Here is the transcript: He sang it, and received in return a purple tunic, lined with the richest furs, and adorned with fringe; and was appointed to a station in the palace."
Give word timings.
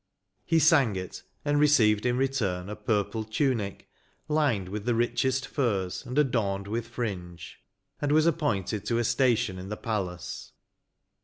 He 0.45 0.57
sang 0.57 0.95
it, 0.95 1.21
and 1.45 1.59
received 1.59 2.07
in 2.07 2.17
return 2.17 2.69
a 2.69 2.75
purple 2.75 3.23
tunic, 3.23 3.87
lined 4.27 4.67
with 4.67 4.85
the 4.85 4.95
richest 4.95 5.45
furs, 5.47 6.03
and 6.07 6.17
adorned 6.17 6.67
with 6.67 6.87
fringe; 6.87 7.59
and 8.01 8.11
was 8.11 8.25
appointed 8.25 8.83
to 8.87 8.97
a 8.97 9.03
station 9.03 9.59
in 9.59 9.69
the 9.69 9.77
palace." 9.77 10.53